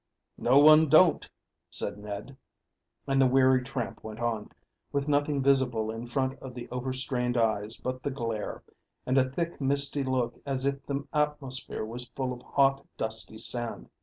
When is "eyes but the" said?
7.37-8.09